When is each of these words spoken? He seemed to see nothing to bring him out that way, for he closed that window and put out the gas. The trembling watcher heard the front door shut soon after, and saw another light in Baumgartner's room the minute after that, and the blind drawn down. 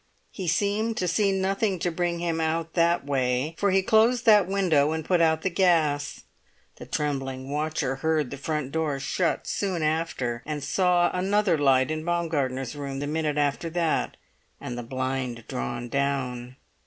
He 0.31 0.47
seemed 0.47 0.97
to 0.97 1.07
see 1.07 1.31
nothing 1.31 1.77
to 1.77 1.91
bring 1.91 2.17
him 2.17 2.41
out 2.41 2.73
that 2.73 3.05
way, 3.05 3.53
for 3.59 3.69
he 3.69 3.83
closed 3.83 4.25
that 4.25 4.47
window 4.47 4.93
and 4.93 5.05
put 5.05 5.21
out 5.21 5.43
the 5.43 5.49
gas. 5.51 6.23
The 6.77 6.87
trembling 6.87 7.51
watcher 7.51 7.97
heard 7.97 8.31
the 8.31 8.37
front 8.37 8.71
door 8.71 8.99
shut 8.99 9.45
soon 9.45 9.83
after, 9.83 10.41
and 10.43 10.63
saw 10.63 11.11
another 11.13 11.55
light 11.55 11.91
in 11.91 12.03
Baumgartner's 12.03 12.75
room 12.75 12.97
the 12.97 13.05
minute 13.05 13.37
after 13.37 13.69
that, 13.69 14.17
and 14.59 14.75
the 14.75 14.81
blind 14.81 15.43
drawn 15.47 15.87
down. 15.87 16.55